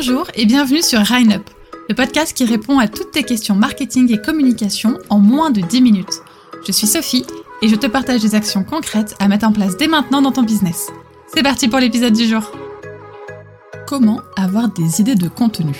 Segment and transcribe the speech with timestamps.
[0.00, 1.50] Bonjour et bienvenue sur Up,
[1.88, 5.82] le podcast qui répond à toutes tes questions marketing et communication en moins de 10
[5.82, 6.22] minutes.
[6.64, 7.26] Je suis Sophie
[7.62, 10.44] et je te partage des actions concrètes à mettre en place dès maintenant dans ton
[10.44, 10.86] business.
[11.34, 12.52] C'est parti pour l'épisode du jour.
[13.88, 15.74] Comment avoir des idées de contenu?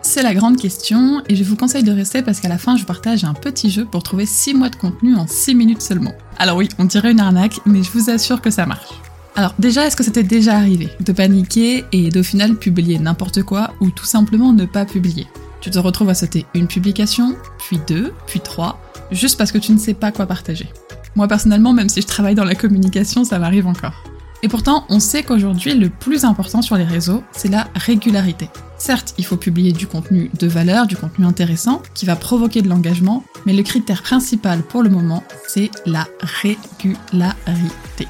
[0.00, 2.86] C'est la grande question et je vous conseille de rester parce qu'à la fin je
[2.86, 6.14] partage un petit jeu pour trouver 6 mois de contenu en 6 minutes seulement.
[6.38, 8.88] Alors oui, on dirait une arnaque, mais je vous assure que ça marche.
[9.36, 13.74] Alors déjà, est-ce que c'était déjà arrivé de paniquer et d'au final publier n'importe quoi
[13.80, 15.26] ou tout simplement ne pas publier?
[15.60, 19.72] Tu te retrouves à sauter une publication, puis deux, puis trois, juste parce que tu
[19.72, 20.68] ne sais pas quoi partager.
[21.16, 24.04] Moi personnellement, même si je travaille dans la communication, ça m'arrive encore.
[24.42, 28.48] Et pourtant, on sait qu'aujourd'hui, le plus important sur les réseaux, c'est la régularité.
[28.78, 32.68] Certes, il faut publier du contenu de valeur, du contenu intéressant, qui va provoquer de
[32.68, 36.08] l'engagement, mais le critère principal pour le moment, c'est la
[36.42, 38.08] régularité.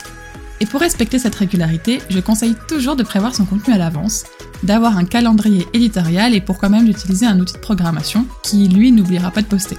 [0.61, 4.25] Et pour respecter cette régularité, je conseille toujours de prévoir son contenu à l'avance,
[4.63, 9.31] d'avoir un calendrier éditorial et pourquoi même d'utiliser un outil de programmation qui, lui, n'oubliera
[9.31, 9.79] pas de poster.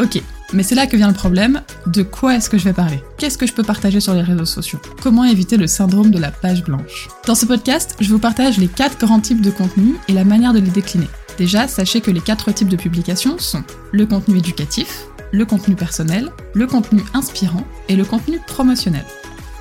[0.00, 0.20] Ok,
[0.54, 1.60] mais c'est là que vient le problème.
[1.86, 3.00] De quoi est-ce que je vais parler?
[3.18, 4.80] Qu'est-ce que je peux partager sur les réseaux sociaux?
[5.02, 7.08] Comment éviter le syndrome de la page blanche?
[7.26, 10.54] Dans ce podcast, je vous partage les quatre grands types de contenus et la manière
[10.54, 11.08] de les décliner.
[11.36, 16.30] Déjà, sachez que les quatre types de publications sont le contenu éducatif, le contenu personnel,
[16.54, 19.04] le contenu inspirant et le contenu promotionnel.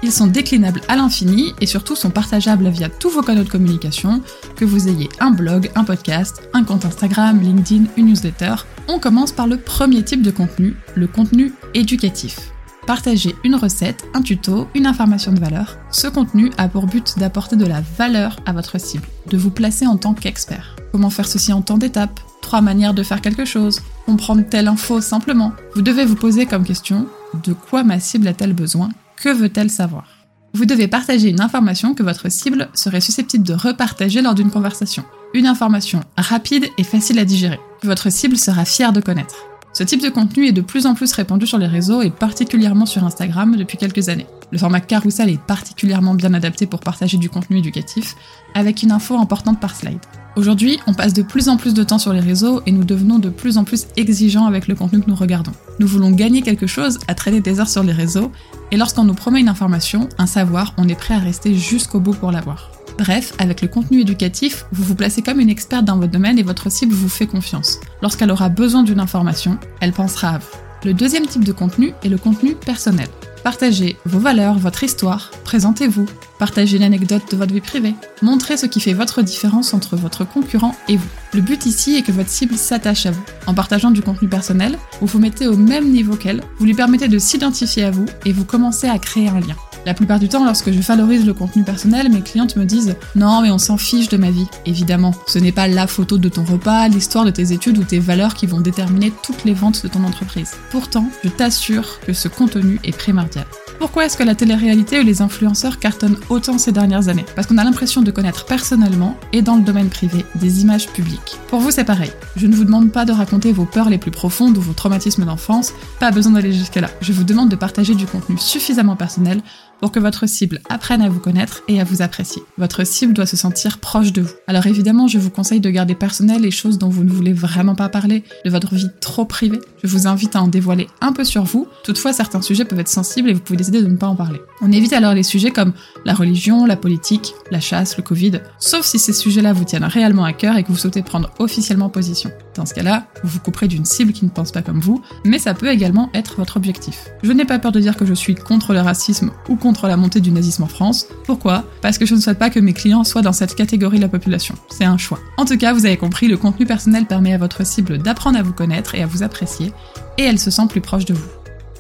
[0.03, 4.21] Ils sont déclinables à l'infini et surtout sont partageables via tous vos canaux de communication,
[4.57, 8.55] que vous ayez un blog, un podcast, un compte Instagram, LinkedIn, une newsletter.
[8.89, 12.51] On commence par le premier type de contenu, le contenu éducatif.
[12.85, 15.77] Partagez une recette, un tuto, une information de valeur.
[15.89, 19.87] Ce contenu a pour but d'apporter de la valeur à votre cible, de vous placer
[19.87, 20.75] en tant qu'expert.
[20.91, 22.19] Comment faire ceci en temps d'étape?
[22.41, 25.53] Trois manières de faire quelque chose, comprendre telle info simplement.
[25.75, 27.07] Vous devez vous poser comme question
[27.45, 28.89] de quoi ma cible a-t-elle besoin?
[29.17, 30.08] Que veut-elle savoir?
[30.53, 35.03] Vous devez partager une information que votre cible serait susceptible de repartager lors d'une conversation.
[35.33, 39.36] Une information rapide et facile à digérer, que votre cible sera fière de connaître.
[39.73, 42.86] Ce type de contenu est de plus en plus répandu sur les réseaux et particulièrement
[42.86, 44.27] sur Instagram depuis quelques années.
[44.52, 48.16] Le format carousel est particulièrement bien adapté pour partager du contenu éducatif,
[48.54, 49.98] avec une info importante par slide.
[50.36, 53.20] Aujourd'hui, on passe de plus en plus de temps sur les réseaux et nous devenons
[53.20, 55.52] de plus en plus exigeants avec le contenu que nous regardons.
[55.80, 58.32] Nous voulons gagner quelque chose à traîner des heures sur les réseaux,
[58.72, 62.16] et lorsqu'on nous promet une information, un savoir, on est prêt à rester jusqu'au bout
[62.16, 62.72] pour l'avoir.
[62.98, 66.43] Bref, avec le contenu éducatif, vous vous placez comme une experte dans votre domaine et
[66.43, 67.80] votre cible vous fait confiance.
[68.02, 70.58] Lorsqu'elle aura besoin d'une information, elle pensera à vous.
[70.83, 73.08] Le deuxième type de contenu est le contenu personnel.
[73.43, 76.08] Partagez vos valeurs, votre histoire, présentez-vous,
[76.39, 80.76] partagez l'anecdote de votre vie privée, montrez ce qui fait votre différence entre votre concurrent
[80.88, 81.10] et vous.
[81.33, 83.23] Le but ici est que votre cible s'attache à vous.
[83.48, 87.08] En partageant du contenu personnel, vous vous mettez au même niveau qu'elle, vous lui permettez
[87.08, 89.55] de s'identifier à vous et vous commencez à créer un lien.
[89.86, 93.42] La plupart du temps, lorsque je valorise le contenu personnel, mes clientes me disent Non,
[93.42, 94.48] mais on s'en fiche de ma vie.
[94.66, 97.99] Évidemment, ce n'est pas la photo de ton repas, l'histoire de tes études ou tes
[97.99, 100.52] valeurs qui vont déterminer toutes les ventes de ton entreprise.
[100.72, 103.45] Pourtant, je t'assure que ce contenu est primordial.
[103.80, 107.26] Pourquoi est-ce que la télé-réalité ou les influenceurs cartonnent autant ces dernières années?
[107.36, 111.38] Parce qu'on a l'impression de connaître personnellement et dans le domaine privé des images publiques.
[111.48, 112.11] Pour vous, c'est pareil.
[112.36, 115.26] Je ne vous demande pas de raconter vos peurs les plus profondes ou vos traumatismes
[115.26, 116.89] d'enfance, pas besoin d'aller jusque-là.
[117.02, 119.42] Je vous demande de partager du contenu suffisamment personnel
[119.83, 122.42] pour que votre cible apprenne à vous connaître et à vous apprécier.
[122.58, 124.32] Votre cible doit se sentir proche de vous.
[124.48, 127.76] Alors évidemment, je vous conseille de garder personnel les choses dont vous ne voulez vraiment
[127.76, 129.60] pas parler, de votre vie trop privée.
[129.83, 131.68] Je vous invite à en dévoiler un peu sur vous.
[131.83, 134.39] Toutefois, certains sujets peuvent être sensibles et vous pouvez décider de ne pas en parler.
[134.62, 135.74] On évite alors les sujets comme
[136.06, 140.24] la religion, la politique, la chasse, le Covid, sauf si ces sujets-là vous tiennent réellement
[140.24, 142.31] à cœur et que vous souhaitez prendre officiellement position.
[142.56, 145.39] Dans ce cas-là, vous vous couperez d'une cible qui ne pense pas comme vous, mais
[145.39, 147.09] ça peut également être votre objectif.
[147.21, 149.88] Je n'ai pas peur de dire que je suis contre le racisme ou contre contre
[149.88, 151.07] la montée du nazisme en France.
[151.25, 151.63] Pourquoi?
[151.81, 154.07] Parce que je ne souhaite pas que mes clients soient dans cette catégorie de la
[154.07, 154.53] population.
[154.69, 155.19] C'est un choix.
[155.38, 158.44] En tout cas, vous avez compris, le contenu personnel permet à votre cible d'apprendre à
[158.44, 159.74] vous connaître et à vous apprécier,
[160.19, 161.27] et elle se sent plus proche de vous.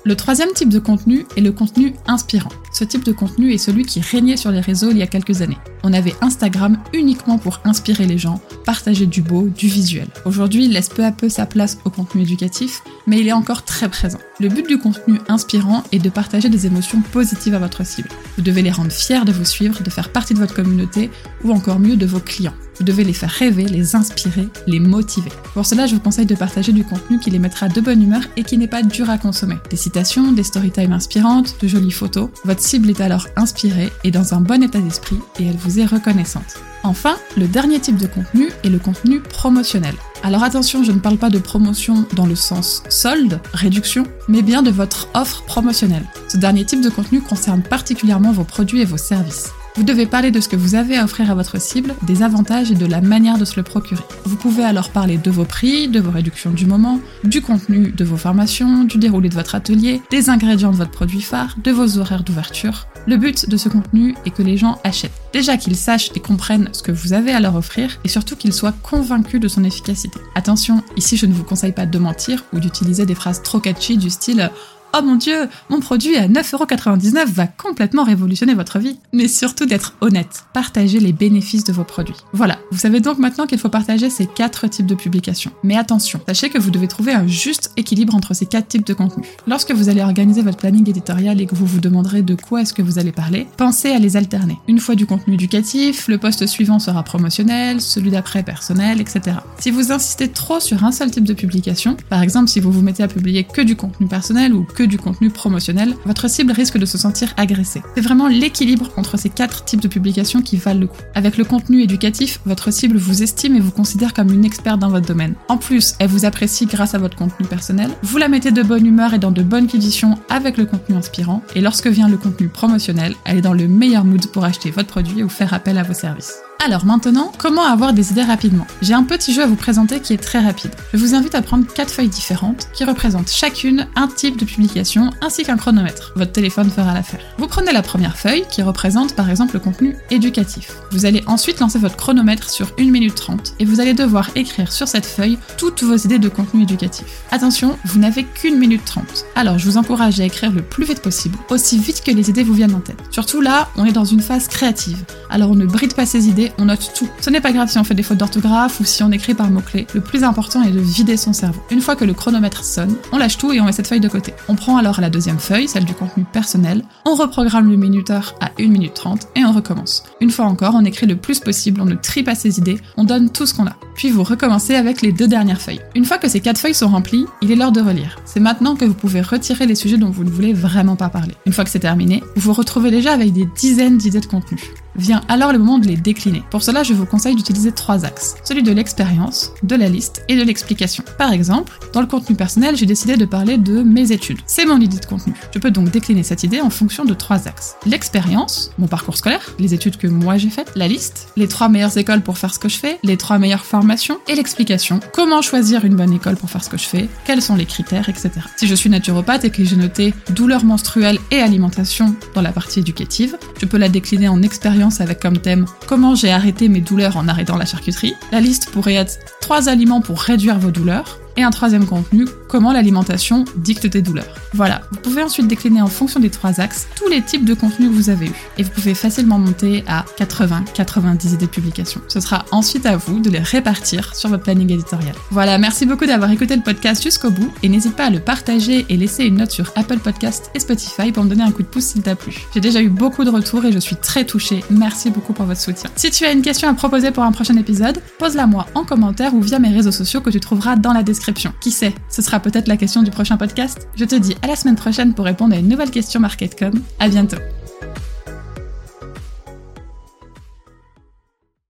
[0.05, 2.49] Le troisième type de contenu est le contenu inspirant.
[2.73, 5.43] Ce type de contenu est celui qui régnait sur les réseaux il y a quelques
[5.43, 5.59] années.
[5.83, 10.07] On avait Instagram uniquement pour inspirer les gens, partager du beau, du visuel.
[10.25, 13.63] Aujourd'hui, il laisse peu à peu sa place au contenu éducatif, mais il est encore
[13.63, 14.17] très présent.
[14.39, 18.09] Le but du contenu inspirant est de partager des émotions positives à votre cible.
[18.37, 21.11] Vous devez les rendre fiers de vous suivre, de faire partie de votre communauté,
[21.43, 22.55] ou encore mieux de vos clients.
[22.77, 25.31] Vous devez les faire rêver, les inspirer, les motiver.
[25.53, 28.21] Pour cela, je vous conseille de partager du contenu qui les mettra de bonne humeur
[28.35, 29.57] et qui n'est pas dur à consommer.
[29.69, 32.29] Des citations, des storytime inspirantes, de jolies photos.
[32.63, 36.57] Cible est alors inspirée et dans un bon état d'esprit et elle vous est reconnaissante.
[36.83, 39.93] Enfin, le dernier type de contenu est le contenu promotionnel.
[40.23, 44.63] Alors attention, je ne parle pas de promotion dans le sens solde, réduction, mais bien
[44.63, 46.05] de votre offre promotionnelle.
[46.29, 49.51] Ce dernier type de contenu concerne particulièrement vos produits et vos services.
[49.75, 52.71] Vous devez parler de ce que vous avez à offrir à votre cible, des avantages
[52.71, 54.03] et de la manière de se le procurer.
[54.23, 58.03] Vous pouvez alors parler de vos prix, de vos réductions du moment, du contenu de
[58.03, 61.97] vos formations, du déroulé de votre atelier, des ingrédients de votre produit phare, de vos
[61.97, 62.85] horaires d'ouverture.
[63.07, 65.11] Le but de ce contenu est que les gens achètent.
[65.33, 68.53] Déjà qu'ils sachent et comprennent ce que vous avez à leur offrir et surtout qu'ils
[68.53, 70.19] soient convaincus de son efficacité.
[70.35, 73.97] Attention, ici je ne vous conseille pas de mentir ou d'utiliser des phrases trop catchy
[73.97, 74.51] du style
[74.95, 78.99] Oh mon dieu, mon produit à 9,99€ va complètement révolutionner votre vie.
[79.11, 80.43] Mais surtout d'être honnête.
[80.53, 82.13] Partagez les bénéfices de vos produits.
[82.31, 85.49] Voilà, vous savez donc maintenant qu'il faut partager ces quatre types de publications.
[85.63, 88.93] Mais attention, sachez que vous devez trouver un juste équilibre entre ces quatre types de
[88.93, 89.25] contenus.
[89.47, 92.75] Lorsque vous allez organiser votre planning éditorial et que vous vous demanderez de quoi est-ce
[92.75, 94.59] que vous allez parler, pensez à les alterner.
[94.67, 99.37] Une fois du contenu éducatif, le poste suivant sera promotionnel, celui d'après personnel, etc.
[99.57, 102.83] Si vous insistez trop sur un seul type de publication, par exemple si vous vous
[102.83, 106.77] mettez à publier que du contenu personnel ou que du contenu promotionnel, votre cible risque
[106.77, 107.81] de se sentir agressée.
[107.95, 111.01] C'est vraiment l'équilibre entre ces quatre types de publications qui valent le coup.
[111.15, 114.89] Avec le contenu éducatif, votre cible vous estime et vous considère comme une experte dans
[114.89, 115.35] votre domaine.
[115.49, 118.85] En plus, elle vous apprécie grâce à votre contenu personnel, vous la mettez de bonne
[118.85, 122.47] humeur et dans de bonnes conditions avec le contenu inspirant, et lorsque vient le contenu
[122.47, 125.83] promotionnel, elle est dans le meilleur mood pour acheter votre produit ou faire appel à
[125.83, 126.33] vos services.
[126.59, 128.65] Alors maintenant, comment avoir des idées rapidement?
[128.81, 130.71] J'ai un petit jeu à vous présenter qui est très rapide.
[130.93, 135.09] Je vous invite à prendre quatre feuilles différentes qui représentent chacune un type de publication
[135.19, 136.13] ainsi qu'un chronomètre.
[136.15, 137.19] Votre téléphone fera l'affaire.
[137.37, 140.77] Vous prenez la première feuille qui représente par exemple le contenu éducatif.
[140.91, 144.71] Vous allez ensuite lancer votre chronomètre sur 1 minute 30 et vous allez devoir écrire
[144.71, 147.23] sur cette feuille toutes vos idées de contenu éducatif.
[147.31, 149.25] Attention, vous n'avez qu'une minute 30.
[149.35, 152.43] Alors je vous encourage à écrire le plus vite possible, aussi vite que les idées
[152.43, 153.03] vous viennent en tête.
[153.11, 155.03] Surtout là, on est dans une phase créative.
[155.29, 157.07] Alors on ne bride pas ses idées, on note tout.
[157.21, 159.49] Ce n'est pas grave si on fait des fautes d'orthographe ou si on écrit par
[159.49, 159.87] mots-clés.
[159.93, 161.61] Le plus important est de vider son cerveau.
[161.71, 164.07] Une fois que le chronomètre sonne, on lâche tout et on met cette feuille de
[164.07, 164.33] côté.
[164.47, 168.51] On prend alors la deuxième feuille, celle du contenu personnel, on reprogramme le minuteur à
[168.59, 170.03] 1 minute 30 et on recommence.
[170.21, 173.03] Une fois encore, on écrit le plus possible, on ne trie pas ses idées, on
[173.03, 173.75] donne tout ce qu'on a.
[173.95, 175.81] Puis vous recommencez avec les deux dernières feuilles.
[175.95, 178.17] Une fois que ces quatre feuilles sont remplies, il est l'heure de relire.
[178.25, 181.35] C'est maintenant que vous pouvez retirer les sujets dont vous ne voulez vraiment pas parler.
[181.45, 184.59] Une fois que c'est terminé, vous vous retrouvez déjà avec des dizaines d'idées de contenu.
[184.95, 186.43] Vient alors le moment de les décliner.
[186.51, 188.35] Pour cela, je vous conseille d'utiliser trois axes.
[188.43, 191.03] Celui de l'expérience, de la liste et de l'explication.
[191.17, 194.39] Par exemple, dans le contenu personnel, j'ai décidé de parler de mes études.
[194.45, 195.33] C'est mon idée de contenu.
[195.53, 197.75] Je peux donc décliner cette idée en fonction de trois axes.
[197.85, 201.97] L'expérience, mon parcours scolaire, les études que moi j'ai faites, la liste, les trois meilleures
[201.97, 205.85] écoles pour faire ce que je fais, les trois meilleures formations et l'explication, comment choisir
[205.85, 208.31] une bonne école pour faire ce que je fais, quels sont les critères, etc.
[208.57, 212.79] Si je suis naturopathe et que j'ai noté douleur menstruelle et alimentation dans la partie
[212.79, 217.17] éducative, je peux la décliner en expérience avec comme thème Comment j'ai arrêté mes douleurs
[217.17, 218.13] en arrêtant la charcuterie.
[218.31, 221.19] La liste pourrait être 3 aliments pour réduire vos douleurs.
[221.35, 224.31] Et un troisième contenu, comment l'alimentation dicte tes douleurs.
[224.53, 227.89] Voilà, vous pouvez ensuite décliner en fonction des trois axes tous les types de contenus
[227.89, 228.49] que vous avez eus.
[228.59, 231.99] Et vous pouvez facilement monter à 80-90 idées de publication.
[232.07, 235.15] Ce sera ensuite à vous de les répartir sur votre planning éditorial.
[235.31, 238.85] Voilà, merci beaucoup d'avoir écouté le podcast jusqu'au bout et n'hésite pas à le partager
[238.87, 241.67] et laisser une note sur Apple Podcast et Spotify pour me donner un coup de
[241.67, 242.37] pouce s'il t'a plu.
[242.53, 244.63] J'ai déjà eu beaucoup de retours et je suis très touchée.
[244.69, 245.89] Merci beaucoup pour votre soutien.
[245.95, 249.33] Si tu as une question à proposer pour un prochain épisode, pose-la moi en commentaire
[249.33, 252.42] ou via mes réseaux sociaux que tu trouveras dans la description qui sait, ce sera
[252.43, 253.87] peut-être la question du prochain podcast.
[253.95, 256.73] Je te dis à la semaine prochaine pour répondre à une nouvelle question MarketCom.
[256.99, 257.37] À bientôt.